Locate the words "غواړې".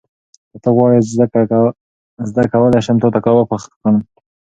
0.75-0.99